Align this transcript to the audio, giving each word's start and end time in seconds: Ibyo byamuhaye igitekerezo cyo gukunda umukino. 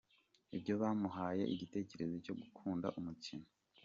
Ibyo 0.55 0.73
byamuhaye 0.79 1.43
igitekerezo 1.53 2.15
cyo 2.25 2.33
gukunda 2.41 2.87
umukino. 2.99 3.47